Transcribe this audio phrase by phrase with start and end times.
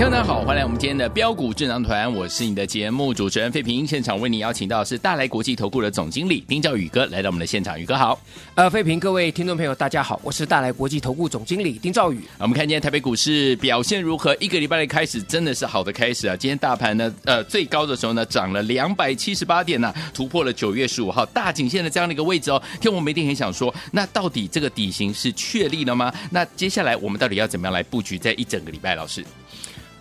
[0.00, 3.86] 大家好，欢迎来我们今天的标股智囊团，我是你的节目主持人费平。
[3.86, 8.18] 现场为你邀请到的是大来国际投顾的总经理丁兆宇哥来到我们的现场，宇哥好。
[8.54, 12.22] 呃，费平，各位听众朋友，大家好，我是大来国际投顾总经理丁兆宇。
[12.38, 14.34] 我们看今天台北股市表现如何？
[14.40, 16.34] 一个礼拜的开始真的是好的开始啊！
[16.34, 22.60] 今天大盘呢，呃，最高的时候呢，涨了两百七十八点呢、啊，突破了九月十五号大颈线的这样的一个位置哦。
[22.80, 26.10] 听我们一定很想说，那到底这个底型是确立了吗？
[26.30, 28.94] 那接下来我们到底要怎么样来布局在一整个礼拜？
[28.94, 29.22] 老师？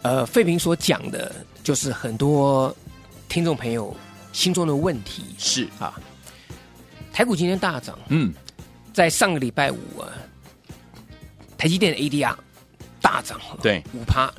[0.01, 2.75] 呃，费平所讲的，就是很多
[3.27, 3.95] 听众朋友
[4.31, 5.23] 心中的问题。
[5.37, 5.67] 是。
[5.79, 5.99] 啊。
[7.11, 8.33] 台股今天大涨，嗯，
[8.93, 10.07] 在上个礼拜五啊，
[11.57, 12.33] 台积电的 ADR
[13.01, 14.31] 大涨，对，五趴，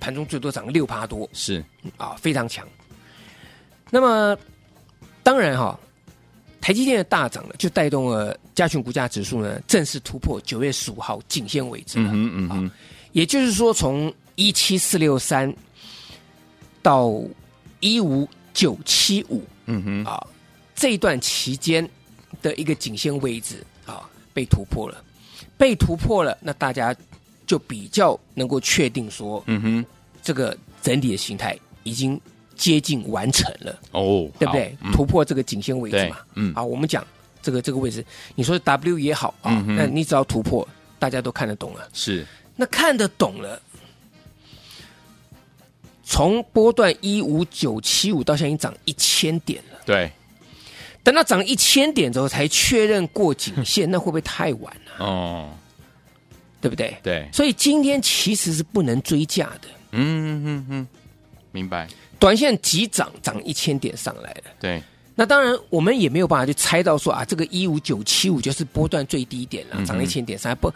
[0.00, 1.64] 盘中最多涨六趴多，是。
[1.96, 2.68] 啊，非常强。
[3.90, 4.36] 那么
[5.22, 5.78] 当然哈，
[6.60, 12.70] 台积电的大涨呢，就带动了加权股价指数呢，正式突破九月十五号颈线位置了，嗯哼嗯哼，
[13.12, 15.54] 也就是说从一七四六三
[16.82, 17.12] 到
[17.80, 20.04] 一五九七五，嗯哼。
[20.04, 20.26] 啊，
[20.74, 21.88] 这一段期间
[22.42, 25.02] 的一个颈线位置啊被突破了，
[25.56, 26.94] 被突破了，那大家
[27.46, 29.86] 就比较能够确定说，嗯哼，
[30.22, 32.20] 这个整体的形态已经
[32.56, 34.76] 接近完成了哦，对不对？
[34.82, 37.06] 嗯、突破这个颈线位置嘛，嗯，好，我们讲
[37.40, 40.66] 这个这个位置，你说 W 也好啊，那你只要突破，
[40.98, 43.60] 大家都看得懂了，是，那看得懂了。
[46.04, 49.78] 从波段一五九七五到现在已经涨一千点了。
[49.86, 50.12] 对，
[51.02, 55.04] 等到涨一千点之后才确认过颈线， 那会不会太晚了？
[55.04, 55.50] 哦，
[56.60, 56.94] 对不对？
[57.02, 57.26] 对。
[57.32, 59.68] 所以今天其实是不能追价的。
[59.92, 60.86] 嗯嗯嗯，
[61.52, 61.88] 明白。
[62.18, 64.50] 短线急涨，涨一千点上来了。
[64.60, 64.82] 对。
[65.14, 70.70] 那当然，我们也没有办法去猜到说啊，这个一五九七五就是波段最低点了，涨一千点上来不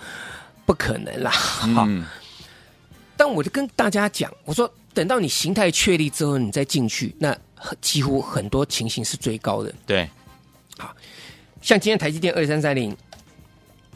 [0.64, 1.30] 不可能啦。
[1.30, 1.86] 好。
[3.16, 4.72] 但我就跟大家讲，我说。
[4.98, 7.38] 等到你形态确立之后，你再进去，那
[7.80, 9.72] 几乎很多情形是最高的。
[9.86, 10.10] 对，
[10.76, 10.92] 好，
[11.62, 12.90] 像今天台积电二三三零，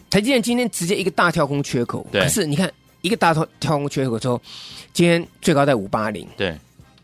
[0.09, 2.21] 台积电今天直接一个大跳空缺口，对。
[2.23, 4.41] 可是你看一个大跳跳空缺口之后，
[4.93, 6.57] 今天最高在五八零，对。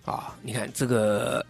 [0.05, 1.45] 啊，你看这个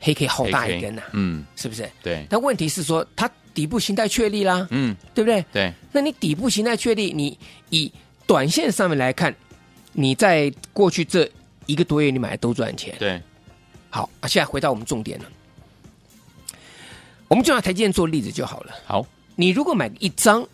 [0.00, 1.88] 黑 K 好大一根呐、啊，嗯，是不是？
[2.02, 2.26] 对。
[2.28, 5.44] 但问题是说，它底部形态确立啦，嗯，对不对？
[5.52, 5.72] 对。
[5.92, 7.38] 那你底部形态确立，你
[7.70, 7.92] 以
[8.26, 9.32] 短线上面来看，
[9.92, 11.30] 你在过去这。
[11.66, 13.20] 一个多月你买的都赚钱，对，
[13.90, 14.28] 好啊。
[14.28, 15.24] 现在回到我们重点了，
[17.28, 18.72] 我们就拿台积电做例子就好了。
[18.86, 19.06] 好，
[19.36, 20.46] 你如果买一张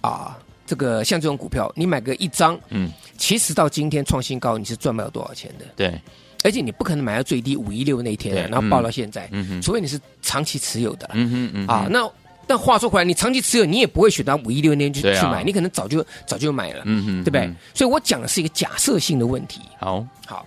[0.00, 5.64] 啊，这个像这种股票，你买个一张，嗯，其实到今天创新高，你是赚不了多少钱的。
[5.76, 6.00] 对，
[6.44, 12.10] 而且你不可能买到最低五一六那一天，然后报到现在，嗯哼，除非你是长期持有的，嗯嗯嗯啊，那。
[12.48, 17.52] 但话说回来，你长期持有，你也不会选到五一六年去去买，你可能早就早就买了，嗯哼，对不对？
[17.74, 19.60] 所以我讲的是一个假设性的问题。
[19.78, 20.46] 好，好，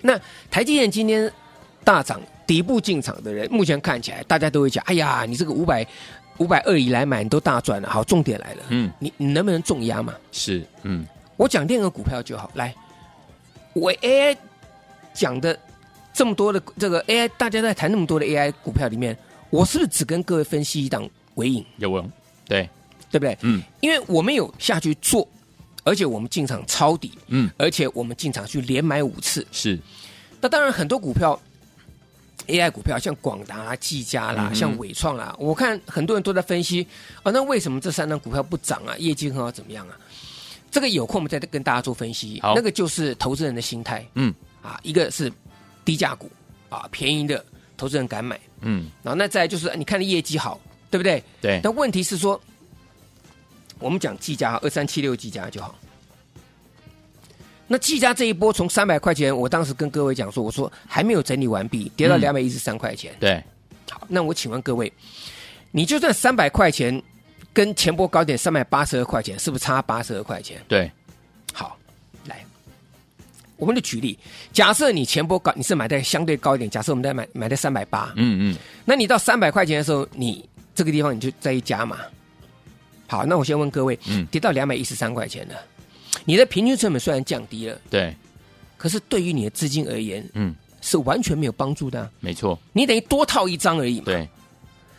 [0.00, 0.16] 那
[0.48, 1.30] 台积电今天
[1.82, 5.84] 大涨，底部进场的人，目前看起来大家都会讲：哎呀，你这个五百
[6.38, 7.90] 五百二以来买，你都大赚了。
[7.90, 10.14] 好，重点来了，嗯，你你能不能重压嘛？
[10.30, 11.04] 是，嗯，
[11.36, 12.48] 我讲另一个股票就好。
[12.54, 12.72] 来，
[13.72, 14.36] 我 AI
[15.12, 15.58] 讲的
[16.12, 19.18] 这么多的这个 AI，大家在谈那么多的 AI 股票里面。
[19.50, 21.64] 我是不是只跟各位分析一档尾影？
[21.78, 22.04] 有啊，
[22.46, 22.68] 对，
[23.10, 23.36] 对不对？
[23.42, 25.26] 嗯，因为我们有下去做，
[25.84, 29.46] 而且我们进场抄底，嗯，而且我们进场去连买五次。
[29.50, 29.78] 是，
[30.40, 31.40] 那当然很多股票
[32.46, 36.86] ，AI 股票像广达啦、技嘉啦、嗯、像伟创啦，我看很多人都在分析
[37.22, 38.96] 啊，那为什么这三张股票不涨啊？
[38.98, 39.96] 业绩很好怎么样啊？
[40.70, 42.38] 这个有空我们再跟大家做分析。
[42.42, 45.32] 好那个就是投资人的心态，嗯，啊，一个是
[45.84, 46.30] 低价股
[46.68, 47.42] 啊，便宜的。
[47.78, 50.60] 投资人敢买，嗯，然后那再来就是你看的业绩好，
[50.90, 51.22] 对不对？
[51.40, 51.60] 对。
[51.62, 52.38] 但问题是说，
[53.78, 55.74] 我们讲技嘉二三七六技嘉就好。
[57.68, 63.12] 那技嘉这一波从三百块钱，我当时跟各位讲说，我说还没有整理完毕，跌到两百一十三块钱。
[63.12, 63.44] 嗯、对。
[63.90, 64.92] 好，那我请问各位，
[65.70, 67.00] 你就算三百块钱
[67.52, 70.60] 跟前波高点三百八十二块钱，是不是差八十二块钱？
[70.66, 70.90] 对。
[71.52, 71.77] 好，来，
[73.58, 74.18] 我们就举例，
[74.52, 81.98] 假设你前波高，你是买在相对高一点，假设我们在买买在三百八，嗯嗯，那你到三百块钱的时候，你这个地方你就再一加嘛。
[83.06, 84.24] 好，那我先问各位，嗯。
[84.26, 85.54] 跌到两百一十三块钱了，
[86.24, 88.14] 你的平均成本虽然降低了，对，
[88.76, 94.04] 可是对于你的资金而言，嗯，是完全没有帮助的啊、没错，你等于多套一张而已嘛。
[94.04, 94.28] 对，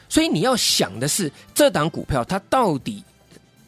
[0.09, 3.03] 所以你要想的是，这档股票它到底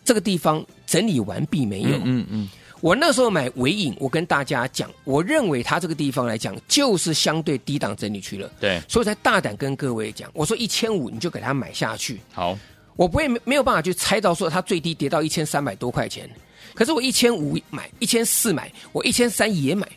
[0.04, 1.90] 这个地方整理完毕没有？
[1.98, 2.50] 嗯嗯嗯，
[2.82, 12.58] 我那时候买尾影，我跟大家讲，我认为它这个地方来讲就是相对低档整理区了，对，所以才大胆跟各位讲，我说一千五你就给它买下去，好，
[12.96, 16.28] 我不会没没有办法去猜到说它最低跌到一千三百多块钱，
[16.74, 19.88] 可是我一千五买，一千四买，我一千三也买，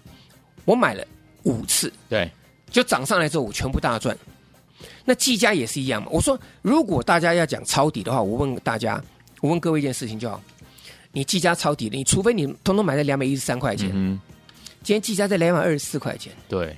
[0.66, 1.02] 我买了
[1.44, 2.30] 五次，对，
[2.70, 4.16] 就涨上来之后我全部大赚。
[5.06, 9.02] 那技嘉也是一样嘛，我说如果大家要讲抄底的话，我问大家，
[9.40, 10.42] 我问各位一件事情就好，
[11.14, 14.20] 你技嘉抄底了，你除非你通通买在两百一十三块钱，嗯，
[14.82, 16.76] 今天技嘉在两百二十四块钱，对，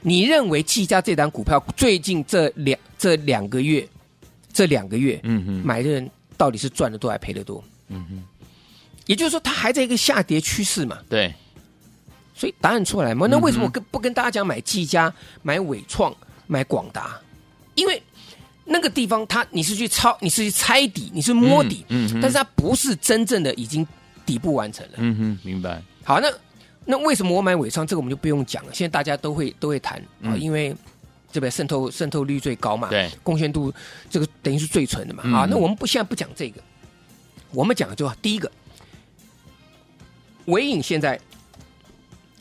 [0.00, 3.86] 你认为技嘉这档股票最近这两这两个月，
[4.52, 7.62] 这两个月，嗯哼，买的人到底是赚的多还赔的多？
[7.88, 8.22] 嗯哼，
[9.06, 11.00] 也就是说，它还在一个下跌趋势嘛。
[11.08, 11.34] 对，
[12.32, 13.26] 所以答案出来嘛？
[13.28, 15.12] 那为什么我跟不跟大家讲买技嘉、
[15.42, 16.14] 买纬创、
[16.46, 17.20] 买广达？
[17.74, 18.00] 因为
[18.64, 23.86] 那个地方它你是去抄，你是去猜底，你是摸底，嗯嗯但是它不是真正的已经
[24.24, 24.92] 底部完成了。
[24.96, 26.32] 嗯哼，明白，好，那
[26.84, 27.86] 那为什么我买尾仓？
[27.86, 30.74] 这个我们就不用讲了，现在大家都会都会谈啊，嗯因为
[31.30, 33.72] 这边渗透渗透率最高嘛，对，贡献度
[34.08, 35.22] 这个等于是最纯的嘛。
[35.26, 36.60] 嗯啊，那我们不现在不讲这个，
[37.52, 38.50] 我们讲的就第一个，
[40.46, 41.20] 尾影现在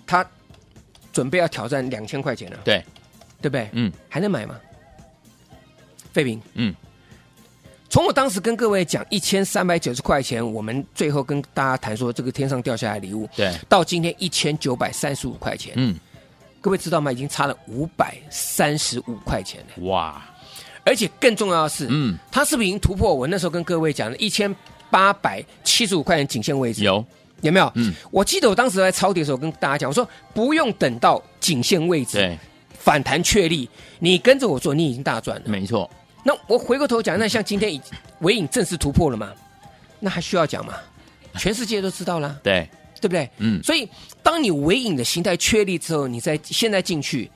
[0.06, 0.26] 它
[1.12, 2.84] 准备要挑战两千块钱了，对，
[3.42, 3.70] 对不对？
[3.74, 4.56] 嗯还能买吗？
[6.14, 6.74] 费平，嗯，
[7.90, 15.96] 从我当时跟各位讲一千三百九十块钱，我们最后跟大家谈说这个天上掉下来的礼物，对，到今天一千九百三十五块钱，嗯，
[16.62, 17.12] 各位知道吗？
[17.12, 19.84] 已经差了五百三十五块钱了。
[19.86, 20.24] 哇，
[20.86, 24.54] 而且更重要的是，嗯，它是不是已经突破我那时候跟各位讲的一千
[24.90, 26.84] 八百七十五块钱颈线位置？
[26.84, 27.04] 有，
[27.42, 27.72] 有没有？
[27.76, 32.38] 嗯，我记得我当时在抄底的时候跟大家讲，我说不用等到颈线位置对，
[32.78, 33.70] 反弹确立，
[34.00, 35.44] 你跟着我做，你已经大赚了。
[35.48, 35.90] 没错，
[36.24, 37.82] 那我回过头讲，那像今天已
[38.20, 39.32] 尾影正式突破了嘛？
[40.00, 40.74] 那还需要讲吗？
[41.38, 42.70] 全世界都知道了，对，
[43.02, 43.30] 对不对？
[43.40, 43.62] 嗯。
[43.64, 43.88] 所以
[44.22, 47.30] 当你尾影的形态确立之后，你在现在进去，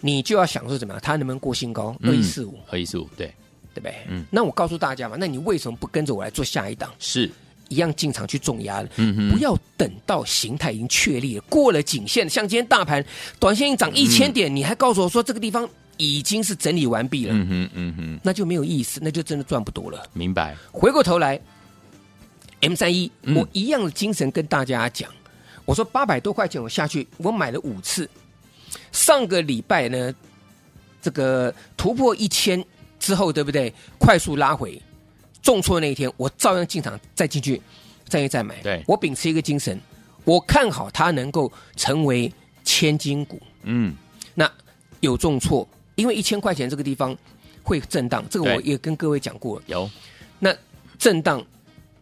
[0.00, 1.94] 你就要想说怎么样，它能不能过新高？
[2.02, 3.26] 二一四五，二一四五，对，
[3.74, 3.94] 对不对？
[4.08, 4.24] 嗯。
[4.30, 7.30] 那我告诉大家嘛，那你为什么不跟着我来做下一档，是，
[7.68, 8.88] 一样进场去重压的？
[8.96, 9.30] 嗯哼。
[9.30, 13.04] 不要等到形态已经确立了，过了颈线，像今天大盘
[13.38, 20.06] 短线一涨一千点，你还告诉我说这个地方已经是整理完毕了，嗯哼，嗯哼，那就没有意思，那就真的赚不多了。
[20.12, 21.40] 明白，回过头来
[22.60, 25.10] ，M 三一，嗯我一样的精神跟大家讲，
[25.64, 28.08] 我说八百多块钱我下去，我买了五次。
[28.90, 30.14] 上个礼拜呢，
[31.00, 32.64] 这个突破一千
[32.98, 33.72] 之后，对不对？
[33.98, 34.80] 快速拉回，
[35.42, 37.60] 重挫那一天，我照样进场再进去，
[38.08, 38.60] 再去再买。
[38.62, 39.80] 对我秉持一个精神，
[40.24, 42.32] 我看好它能够成为
[42.64, 43.40] 千金股。
[43.62, 43.94] 嗯，
[44.34, 44.50] 那
[45.00, 47.16] 有重挫，因为一千块钱这个地方
[47.62, 49.60] 会震荡，这个我也跟各位讲过。
[49.66, 49.88] 有，
[50.38, 50.54] 那
[50.98, 51.44] 震荡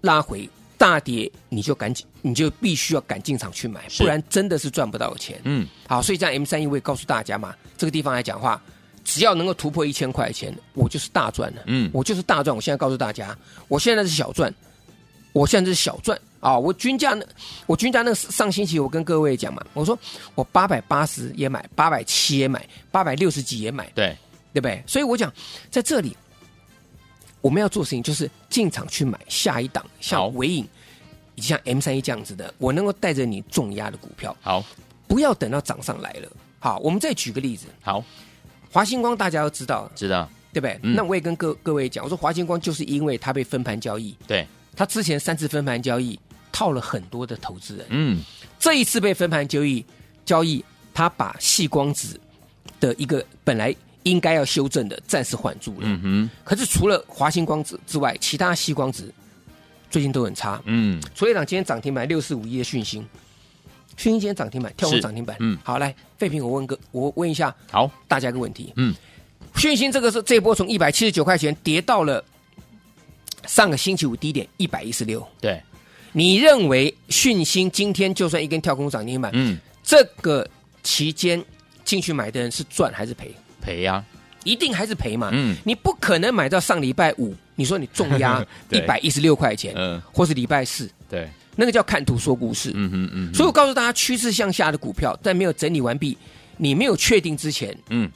[0.01, 5.41] 拉回大跌，你就赶紧，你就必须要赶进场去买，不然真的是赚不到钱。
[5.45, 8.61] 嗯，好，所以这样 M 三一我也告诉大家嘛，这个地方来讲的话，
[9.05, 11.63] 只要能够突破一千块钱，我就是大赚了。
[11.67, 12.55] 嗯我就是大赚。
[12.55, 13.37] 我现在告诉大家，
[13.69, 14.53] 我现在是小赚，
[15.33, 16.59] 我现在是小赚啊！
[16.59, 17.25] 我均价呢，
[17.67, 19.97] 我均价那上星期我跟各位讲嘛，我说
[20.35, 24.17] 我八百八十也买，八百七也买，八百六十几也买，对，
[24.53, 24.83] 对不对？
[24.85, 25.33] 所以我讲
[25.71, 26.17] 在这里，
[27.41, 30.69] 我们要做的事情就是进场去买下一档，像尾影
[31.37, 34.65] 以及像 M 三一这样子的，我能够带着你重压的股票，好，
[35.07, 36.29] 不要等到涨上来了。
[36.59, 38.05] 好，我们再举个例子，好，
[38.71, 40.79] 华星光大家都知道，知道，对不对？
[40.83, 40.95] 嗯。
[40.97, 44.47] 那我也跟各各位讲，我说华星光就是因为它被分盘交易，对，
[44.77, 46.19] 它之前三次分盘交易
[46.53, 48.23] 套了很多的投资人，嗯，
[48.59, 49.85] 这一次被分盘交易
[50.25, 52.21] 交易，他把细光子
[52.79, 55.81] 的一个本来应该要修正的暂时缓住了。
[55.83, 59.13] 嗯哼，可是除了华星光子之外，其他细光子
[59.91, 60.61] 最近都很差。
[60.67, 63.01] 嗯，所以讲今天涨停板六四五一的讯星，
[63.97, 65.37] 讯星今天涨停板跳空涨停板。
[65.41, 65.59] 嗯。
[65.65, 68.73] 好，来废品，我问个我问一下好，大家一个问题。
[68.77, 68.95] 嗯，
[69.57, 72.25] 讯星这个是这波从一百七十九块钱跌到了
[73.47, 75.63] 上个星期五低点一百一十六，对，
[76.13, 80.47] 你认为讯星今天就算一根跳空涨停板，嗯，这个
[80.83, 81.43] 期间
[81.85, 83.35] 进去买的人是赚还是赔？
[83.61, 84.05] 赔呀，
[84.45, 85.31] 一定还是赔嘛。
[85.33, 85.57] 嗯。
[85.65, 88.41] 你不可能买到上礼拜五，你说你重压
[88.71, 92.71] 一对百一十六块钱，嗯，或是礼拜四，对，那个叫看图说故事。
[92.75, 96.17] 嗯哼嗯哼，所以我告诉大家，趋势向下的股票，在没有整理完毕，
[96.57, 98.11] 你没有确定之前，嗯，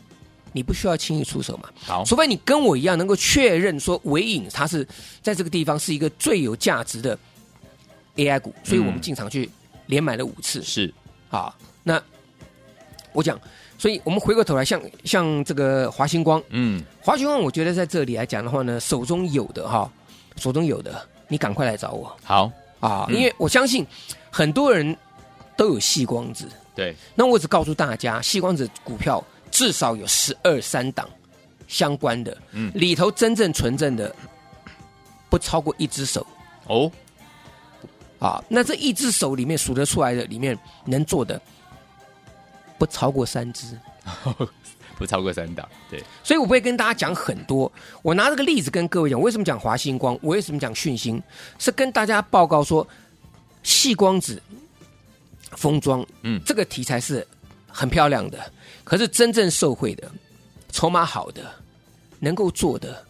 [0.52, 1.70] 你不需要轻易出手嘛。
[1.80, 4.86] 好，除非你跟我一样，能够确认说尾影它是
[5.22, 7.18] 在这个地方是一个最有价值的
[8.16, 9.48] AI 股，所以我们进场去
[9.86, 10.62] 连买了五次。
[10.62, 10.92] 是。
[11.30, 12.00] 啊，那
[13.12, 13.38] 我讲，
[13.78, 19.90] 所以我们回过头来像，像像这个华星光，嗯，华星光，我觉得在这里来讲的话呢，手中有的哈，
[20.36, 22.16] 手中有的，你赶快来找我。
[22.22, 22.50] 好。
[22.80, 23.16] 啊，嗯。
[23.16, 23.84] 因为我相信
[24.30, 24.96] 很多人
[25.56, 31.08] 都有细光子，对，那我只告诉大家，细光子股票至少有十二三档
[31.66, 32.70] 相关的，嗯。
[32.74, 34.14] 里头真正纯正的
[35.28, 36.24] 不超过一只手。
[36.66, 36.90] 哦，
[38.18, 41.40] 啊，那这一只手里面数得出来的，里面能做的
[42.78, 43.78] 不超过三只，
[44.96, 47.70] 不超过三档，对，所以我不会跟大家讲很多。
[48.02, 51.22] 我拿这个例子跟各位讲，为什么讲华星光，我为什么讲讯星，
[51.58, 52.86] 是跟大家报告说，
[53.62, 54.42] 细光子
[55.50, 56.40] 封装，嗯。
[56.44, 57.26] 这个题材是
[57.68, 58.50] 很漂亮的，
[58.84, 60.10] 可是真正受惠的、
[60.72, 61.42] 筹码好的、
[62.18, 63.04] 能够做的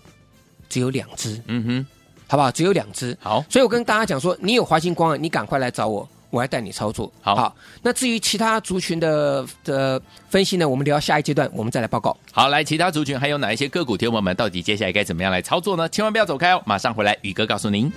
[0.69, 1.87] 只有两只，嗯哼，
[2.29, 2.51] 好不好？
[2.51, 3.17] 只有两只。
[3.23, 7.11] 好，所以我跟大家讲说，你有华星光，你赶快来找我，我来带你操作。
[7.21, 12.17] 好好那至于其他族群的的分析呢，我们留到下一阶段，我们再来报告。
[12.33, 13.97] 好，来，其他族群还有哪一些个股？
[13.97, 15.89] 听友们到底接下来该怎么样来操作呢？
[15.89, 17.91] 千万不要走开哦，马上回来，宇哥告诉您。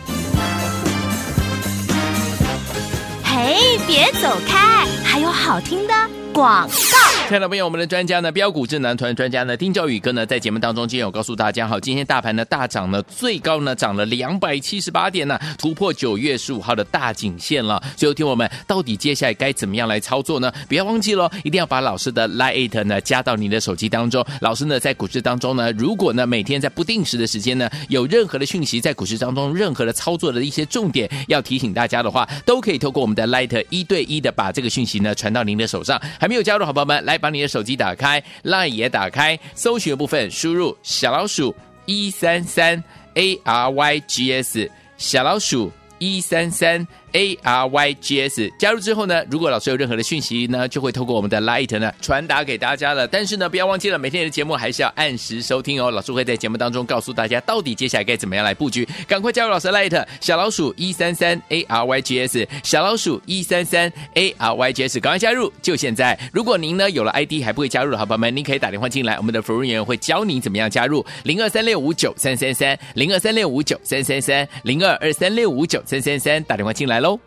[3.24, 5.93] 嘿，别走开，还有好听的
[6.33, 7.09] 广告。
[7.29, 17.79] 亲爱的朋友我们的专家呢，标股智囊团专家呢，丁兆宇哥呢，在节目当中今天有告诉大家，好，今天大盘呢大涨呢，最高呢涨了两百七十八点呢，突破九月十五号的大颈线了。
[17.95, 20.51] 所以，听我们到底接下来该怎么样来操作呢？
[20.67, 24.25] 不要忘记喽，一定要把老师的 Light 呢加到你的手机当中。
[24.41, 36.01] 老师呢在股市当中呢，如果呢每天在不定时的时间呢，有任何的讯息在股市当中，任何的操作的一些重点要提醒大家的话，都可以透过我们的 Light 一对一的把这个讯息呢传到您的手上。
[36.19, 42.84] 还没有加入好朋友们，来把你的手机打开，Line 也打开，搜寻部分输入小老鼠一三三
[43.14, 46.88] A R Y G S，小老鼠一三三。
[47.13, 53.08] A R Y G S 加入之后呢，如果老师有任何的讯息呢，就会透过我们的 Light 呢传达给大家了。
[53.08, 55.89] 但是呢，不要忘记了，每天的节目还是要按时收听哦。
[55.92, 58.88] 老师会在节目当中告诉大家，到底接下来该怎么样来布局。
[59.08, 66.18] 赶快加入老师 Light 小老鼠一三三 A R Y G S 小老鼠一三三 A R Y G S，赶快加入，就现在。
[66.32, 77.20] 如果您呢有了 ID 还不会加入的好朋友们，您可以打电话进来，我们的服务人员会教您怎么样加入零二三六五九三三三零二三六五九三三三零二二三六五九三三三，打电话进来喽。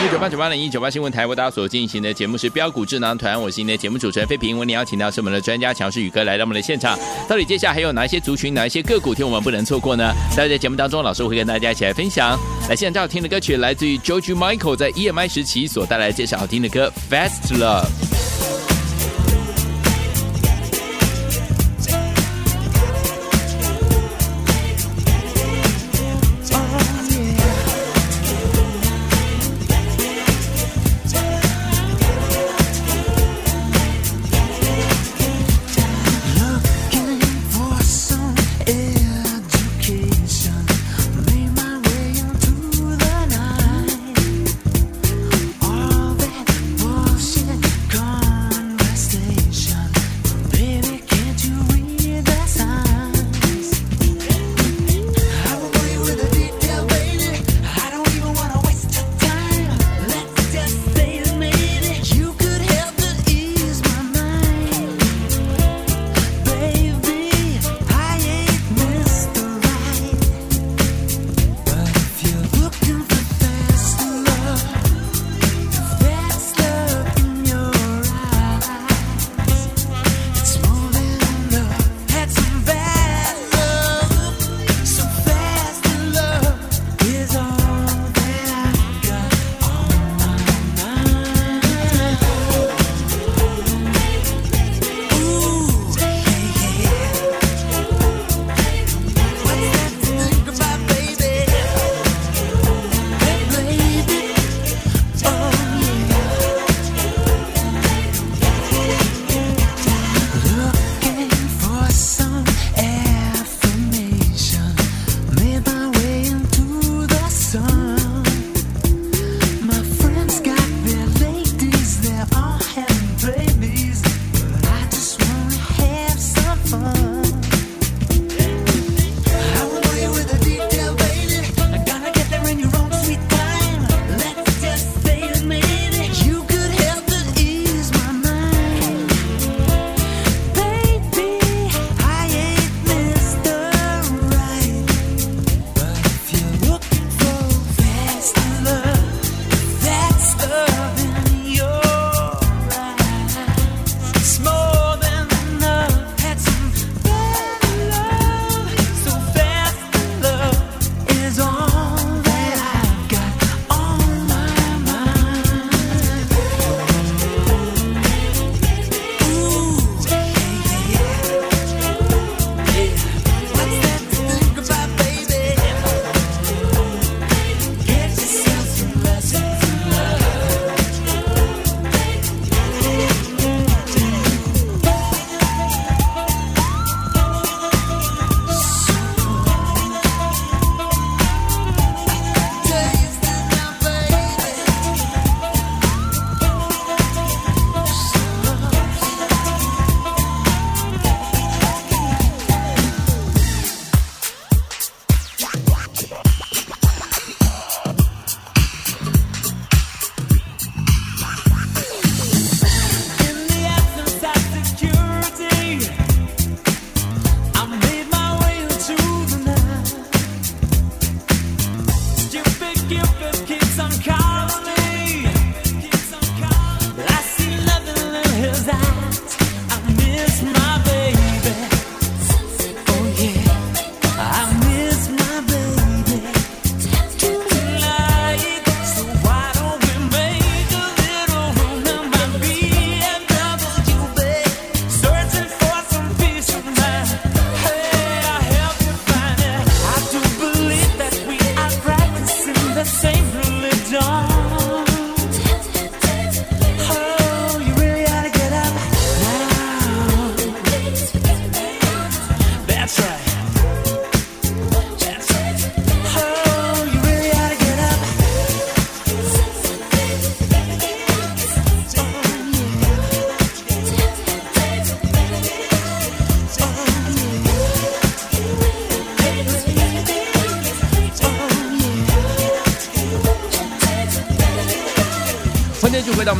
[0.00, 4.56] 一九八九八零一九八新闻台为大家所进行的节目是标股智囊团，我是今天的节目主持人费平。
[4.56, 6.96] 为您邀请到是我们的专家强势宇哥来到我们的现场。
[7.28, 10.14] 到底接下来还有哪些族群、哪一些个股，听我们不能错过呢？
[10.36, 12.38] 待会在节目当中，老师会跟大家一起来分享。
[12.68, 17.86] 来，现在好听的歌曲来自于 George Michael 在 EMI 时期所带来介绍好听的歌《Fast Love》。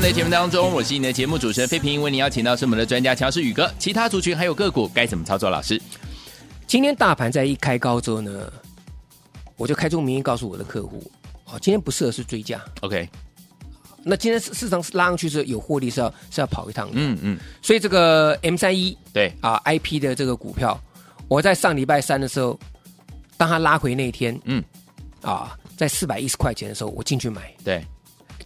[0.09, 3.71] 到我们的节目当中，我是你的节目主持人费平，为你邀请到是我们的专家强势宇哥。
[3.79, 5.51] 其他族群还有个股该怎么操作？
[5.51, 5.79] 老师，
[6.67, 8.51] 今天大盘在一开高之后呢，
[9.59, 11.11] 我就开宗明义告诉我的客户，
[11.45, 12.59] 哦，今天不适合是追价。
[12.81, 13.07] OK，
[14.03, 16.93] 那今天市市场拉上去之后有获利是要是要跑一趟的。
[16.95, 20.81] 嗯嗯，所以这个 M 三一对啊 IP 的这个股票，
[21.29, 22.59] 我在上礼拜三的时候，
[23.37, 24.65] 当它拉回那一天，嗯
[25.21, 27.55] 啊，在四百一十块钱的时候，我进去买。
[27.63, 27.85] 对，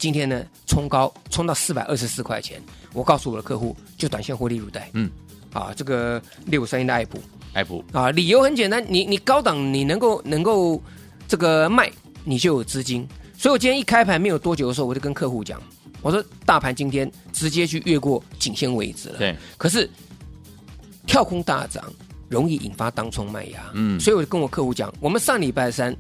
[0.03, 2.61] 今天呢，冲高冲到四百二十四块钱，
[2.93, 4.91] 我告诉我的客户，就短线获利入袋。
[4.95, 5.09] 嗯，
[5.53, 7.21] 啊，这个六五三一的爱普
[7.53, 10.83] 爱普，啊，理由很简单，你你高档你能够能够
[11.29, 11.89] 这个卖，
[12.25, 13.07] 你就有资金。
[13.39, 15.63] 所以我今天一开盘没有多久的时候，我就跟客户讲，
[16.01, 19.19] 我说大盘今天直接去越过颈线位置了。
[19.19, 19.89] 对，可是
[21.07, 21.85] 跳空大涨
[22.29, 23.71] 容易引发当冲卖压。
[23.75, 25.97] 嗯所以我就跟我客户讲，我们上礼拜三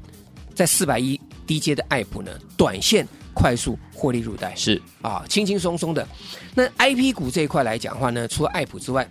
[0.56, 4.54] 在四百一低阶的爱普呢，短线快速获利入袋。
[4.54, 6.06] 是啊，轻轻松松的。
[6.54, 9.08] 那 I P 股这一块来讲的话呢，除了爱普之外，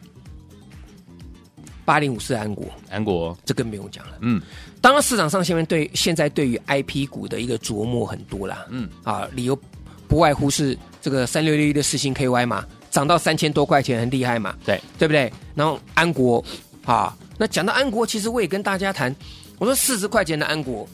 [1.84, 4.17] 八零五四安国安国，这更不用讲了。
[4.21, 4.41] 嗯
[4.79, 8.65] 当然，市场上现在对现在对于 I P 股的一个琢磨很多啦。
[8.69, 9.60] 嗯啊，理由
[10.07, 15.31] 不外乎是这个三六六一的四星 K Y 嘛，涨到三千多块钱很厉害嘛，对，对不对？
[15.55, 16.43] 然后安国
[16.86, 19.15] 啊，那讲到安国，其实我也跟大家谈，
[19.57, 20.88] 我说四十块钱的安国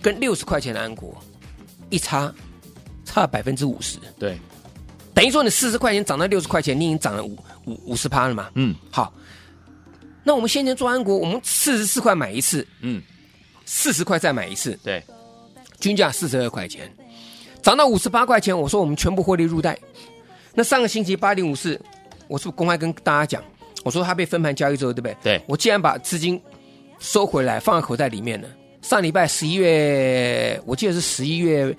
[0.00, 1.16] 跟六十块钱的安国
[1.90, 2.32] 一差
[3.04, 4.38] 差百分之五十，对，
[5.14, 8.50] 等于说你四十块钱涨到六十块钱，你已经涨了五五五十趴了嘛。
[8.54, 8.74] 嗯。
[8.90, 9.12] 好，
[10.22, 13.02] 那我们先前做安国，我们四十四块买一次，嗯。
[13.70, 15.04] 四十块再买一次，对，
[15.78, 16.90] 均价四十二块钱，
[17.62, 19.78] 涨到五十八块钱，我说我们全部获利入袋。
[20.54, 21.78] 那上个星期八零五四，
[22.28, 23.44] 我是不是公开跟大家讲，
[23.84, 25.16] 我说它被分盘交易之后，对不对？
[25.22, 25.44] 对。
[25.46, 26.40] 我既然把资金
[26.98, 28.48] 收回来放在口袋里面了，
[28.88, 31.76] 上礼拜十一月，我记得是十一月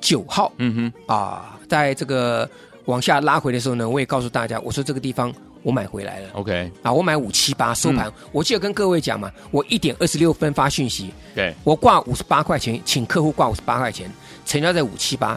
[0.00, 2.48] 九号，嗯哼，啊，在这个
[2.84, 6.28] 往下拉回的时候呢，我也告诉大家，我说这个地方我买回来了。
[6.34, 14.08] OK，啊，我买五七八收盘，我记得跟各位讲嘛，我一点二十六分发讯息，对，我挂五十八块钱，请客户挂五十八块钱，
[14.46, 15.34] 成交在五七八，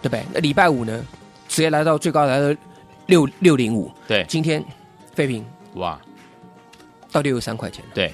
[0.00, 0.24] 对不对？
[0.32, 1.04] 那礼拜五呢，
[1.48, 2.58] 直接来到最高来到
[3.04, 4.64] 六六零五，对，今天
[5.14, 6.00] 废品哇，
[7.12, 8.08] 到六十三块钱了，对，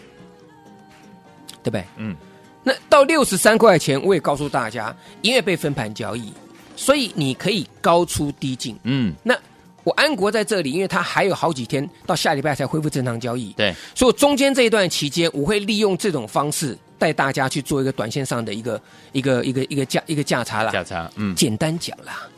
[1.63, 1.85] 对不对？
[1.99, 2.17] 嗯，
[2.63, 6.33] 那到六十三块钱，我也告诉大家，因为被分盘交易，
[6.77, 8.79] 所以你可以高出低进。
[8.85, 9.37] 嗯，那
[9.85, 20.71] 我安国在这里，因为它还有好几天到下礼拜才恢复正常交易，对，所以我中间这一段期间，我会利用这种方式带大家去做一个短线上的一个一个一个一个价一个价差啦。
[20.71, 22.29] 价差，嗯，简单讲啦，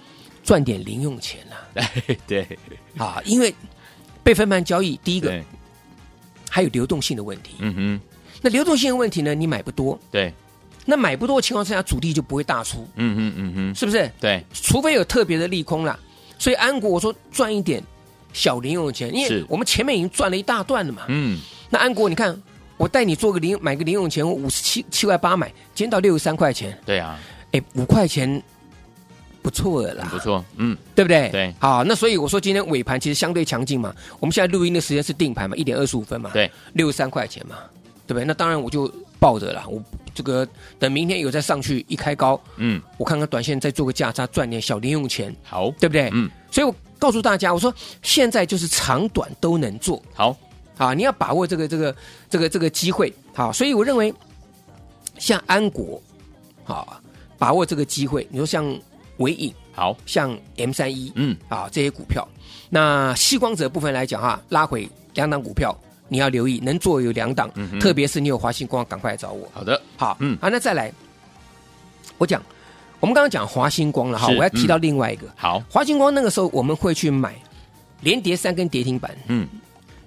[0.42, 1.86] 赚点零用钱啦
[2.26, 2.46] 对，
[2.96, 3.20] 啊！
[3.26, 3.54] 因为
[4.22, 5.38] 被分盘交易，第一个，
[6.48, 7.56] 还有流动性的问题。
[7.58, 8.00] 嗯哼，
[8.42, 10.32] 那流动性的问题呢，你买不多，对，
[10.84, 14.10] 那买不多的情况之下，主力就不会大出，嗯嗯嗯嗯，是不是？
[14.20, 15.98] 对，除非有特别的利空啦。
[16.38, 17.82] 所以安国我说赚一点
[18.32, 21.02] 小零用钱，因为我们前面已经赚了一大段了嘛。
[21.08, 21.38] 嗯，
[21.70, 22.38] 那安国你看，
[22.76, 27.18] 我带你做个零买个零用钱，我五十七七块八买，今天到六十三块钱，对啊，
[27.52, 28.42] 哎，五块钱
[29.40, 31.28] 不错了啦，不错，嗯，对不对？
[31.30, 33.94] 对好，那所以我说今天尾盘其实相对强劲嘛。
[34.18, 37.56] 我们现在录音的时间是定盘嘛，一点二十五分嘛，对，六十三块钱嘛，
[38.06, 38.24] 对不对？
[38.24, 39.82] 那当然我就抱着了，我
[40.14, 40.46] 这个
[40.78, 46.10] 等明天有再上去一开高，嗯，我看看短线再做个价差，赚点小零用钱，好，对不对？
[46.12, 50.36] 嗯，所以我告诉大家，我说现在就是长短都能做好，
[50.76, 51.96] 啊，你要把握这个这个
[52.28, 54.12] 这个这个机会，好，所以我认为
[55.18, 56.00] 像安国，
[56.64, 57.00] 好，
[57.38, 58.64] 把握这个机会，你说像
[59.18, 59.52] 伟影。
[59.76, 62.24] 好，像 M 三一，嗯，啊这些股票，
[62.70, 65.76] 那细光子的部分来讲哈，拉回两档股票，
[66.08, 69.48] 你要留意，能做有两档，嗯特别是你有华星光，赶快来找我。
[69.52, 70.36] 好的，好，嗯。
[70.40, 70.92] 好，那再来，
[72.18, 72.42] 我讲，
[73.00, 77.34] 我们刚刚讲华星光了哈，我要提到另外一个，好，华星光那个时候我们会去买
[78.00, 79.48] 连跌三根跌停板，嗯，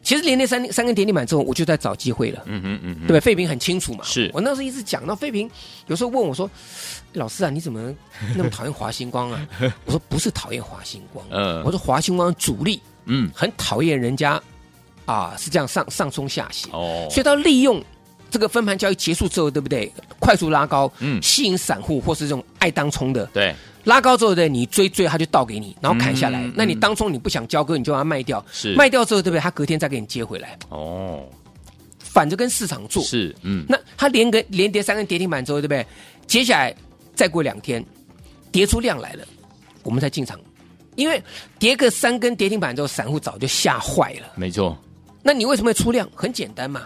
[0.04, 2.44] 其实连跌三三根跌停板之后，我就在找机会了。
[2.46, 3.20] 嗯嗯嗯哼，对不对？
[3.20, 4.04] 费平很清楚嘛。
[4.04, 4.30] 是。
[4.34, 5.50] 我那时候一直讲，那费平
[5.88, 6.50] 有时候问我说
[7.14, 7.94] ：“老师啊，你怎么
[8.36, 9.48] 那么讨厌华星光啊？”
[9.86, 11.62] 我说：“不是讨厌华星光，嗯。
[11.64, 14.42] 我说华星光主力嗯，很讨厌人家
[15.08, 17.84] 啊，是这样上上冲下洗，哦，所以他利用
[18.30, 19.92] 这个分盘交易结束之后，对不对？
[20.20, 21.20] 快速拉高，嗯。
[21.24, 26.42] 吸引散户或是这种爱当冲的，对，拉高之后对，你追追他就倒给你，然后砍下来。
[26.42, 26.54] 嗯。
[26.56, 28.76] 那你当冲你不想交割，你就把它卖掉，是。
[28.76, 29.40] 卖掉之后，对不对？
[29.40, 31.24] 他隔天再给你接回来，哦，
[32.00, 33.02] 反着跟市场做。
[33.04, 35.86] 是，嗯，那他连个连跌三根跌停板之后，对不对？
[36.26, 36.76] 接下来
[37.16, 37.82] 再过两天，
[38.52, 39.26] 跌出量来了，
[39.84, 40.38] 我们再进场，
[40.96, 41.24] 因为
[41.58, 44.28] 跌个三根跌停板之后，散户早就吓坏了。
[44.36, 44.78] 没错，
[45.24, 46.10] 那你为什么要出量？
[46.16, 46.84] 很简单嘛，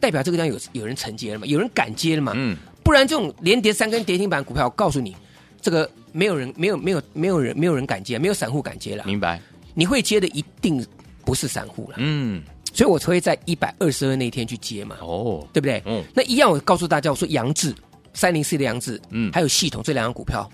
[0.00, 2.32] 代表这个地方有有人承接了嘛，有人敢接了嘛。
[2.34, 5.16] 嗯，不然这种连跌三根跌停板股票，我告诉你，
[5.60, 9.04] 这个没有人没有没有没有人没有人敢接，没有散户敢接了。
[9.04, 9.40] 明白？
[9.74, 10.84] 你会接的一定
[11.24, 11.96] 不是散户了。
[11.98, 14.96] 嗯，所以我才会在一百二十二那天去接嘛。
[15.00, 15.82] 哦，对不对？
[15.84, 17.74] 嗯，那一样，我告诉大家，我说杨志
[18.14, 20.48] 三零四的杨志，嗯还有系统这两张股票，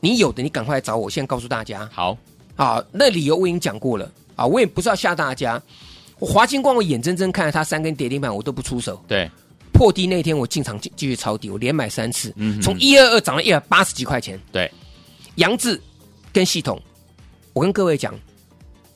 [0.00, 1.08] 你有的你赶快来找我。
[1.08, 2.18] 现在告诉大家，好，
[2.56, 5.62] 啊，那理由我已经讲过了啊，我也不是要吓大家。
[6.22, 9.04] 我华金光，我眼睁睁看着它三根跌停板，我都不出手。
[9.08, 9.28] 对，
[9.72, 12.32] 破低那天我进场继继续抄底，我连买三次，
[12.62, 14.40] 从一二二涨了一百八十几块钱。
[14.52, 14.70] 对，
[15.34, 15.82] 扬智
[16.32, 16.80] 跟系统，
[17.52, 18.14] 我跟各位讲，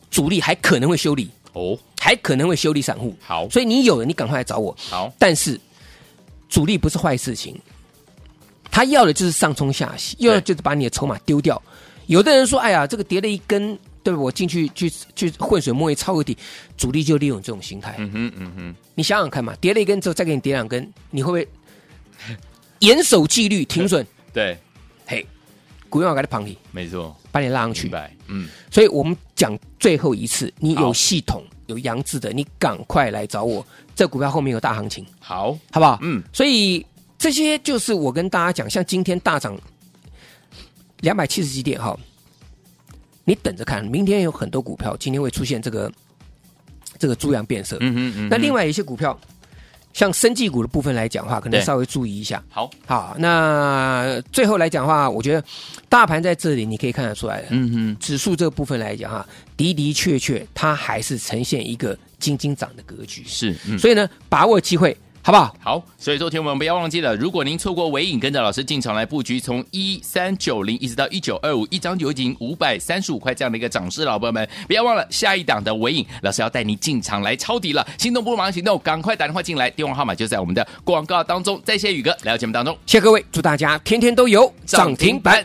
[0.09, 3.13] 主力还可能会修理，哦，还可能会修理散户。
[3.21, 4.73] 好，所以你有了你赶快来找我。
[4.89, 5.61] 好，但是
[6.49, 7.61] 主力不是坏事情，
[8.71, 11.61] 他要的就是上冲下洗，要的就是把你的筹码丢掉。
[12.07, 13.77] 有的人说：“哎呀，这个跌了一根，
[14.07, 16.39] 对我进去去去浑水摸鱼抄个底，
[16.77, 17.97] 主力就利用这种心态。
[17.99, 21.49] 嗯哼，嗯哼，你想想看嘛，跌了一根之后再给你跌两根，你会不会
[22.79, 24.07] 严守纪律停损？
[24.33, 24.57] 对，
[25.07, 25.27] 嘿，
[25.89, 27.91] 股票给他捧你，没错，把你拉上去
[28.29, 33.67] 嗯，所以我们讲最后一次，你有系统有杨志的，你赶快来找我。
[33.97, 35.99] 这股票后面有大行情。”好，好不好？
[36.03, 36.87] 嗯，所以
[37.19, 39.59] 这些就是我跟大家讲，像今天大涨
[41.01, 41.99] 两百七十几点哈，
[43.27, 45.93] 你等着看，明天有很多股票今天会出现这个
[46.97, 47.77] 这个猪羊变色。
[47.81, 49.19] 嗯嗯，嗯，那另外一些股票，
[49.93, 52.41] 像生技股的部分来讲的话，可能稍微注意一下。
[52.49, 55.45] 好，好，那最后来讲的话，我觉得
[55.89, 63.25] 大盘在这里你可以看得出来的，嗯哼，指数这个部分来讲哈，的的确确它还是呈现一个金金涨的格局。
[63.27, 63.77] 是，嗯。
[63.77, 65.57] 所以呢，把握机会，好不好？
[65.61, 81.61] 好，所以昨天我们不要忘记了，如果您错过尾影，跟着老师进场来布局，从一三九零一直到一九二五，一张就已经五百三十五块这样的一个涨势，老朋友们不要忘了下一档的尾影，老师要带你进场来抄底了，心动不如马上行动，赶快打电话进来，电话号码就在我们的广告当中。
[81.65, 85.45] 再谢宇哥来到节目当中，谢谢各位，祝大家天天都有涨停板。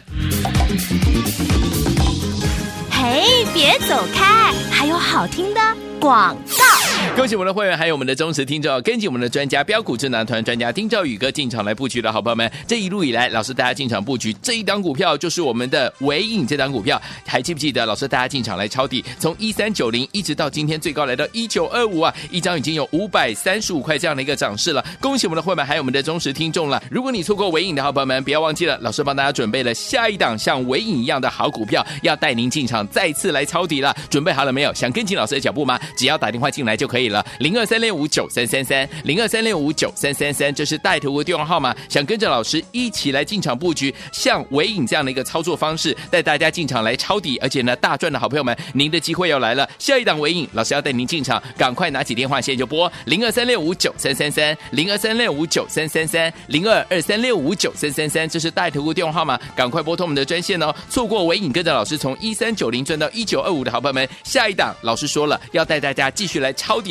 [2.91, 5.59] 嘿，别走开，还有好听的
[5.99, 6.80] 广告。
[7.21, 24.83] 恭喜我们的会员，还有我们的忠实听众，跟紧我们的专家标股智囊团专家丁兆宇哥进场来布局的好朋友们，这一路以来，老师大家进场布局这一档股票就是我们的微影这档股票，还记不记得老师大家进场来抄底，从一三九零一直到今天最高来到一九二五啊，一张已经有五百三十五块这样的一个涨势了。
[24.99, 26.81] 恭喜我们的会员，还有我们的忠实听众了。
[26.89, 33.95] 如果你错过微影的好朋友们，不要忘记了，老师帮大家准备了下一档像微影一样的好股票，要带您进场再次来抄底了。
[34.09, 34.73] 准备好了没有？
[34.73, 35.79] 想跟紧老师的脚步吗？
[35.95, 41.75] 只要打电话进来就可以，零二三六五九三三三，零二三六五九三三三，这是带头的电话号码。
[41.89, 49.67] 想跟着老师一起来进场布局，像尾影这样的一个操作方式，带大家进场来抄底，而且呢大赚的好朋友们，您的机会要来了。
[49.79, 60.73] 下一档尾影，老师要带您进场，赶快拿起电话线就拨零二三六五九三三三，零二三六五九三三三，零二二三六五九三三三，这是带头的电话号码，赶快拨通我们的专线哦。
[60.89, 66.90] 错过尾影，跟着老师从一三九零赚到一九二五的好朋友们，下一档老师说了要带大家继续来抄底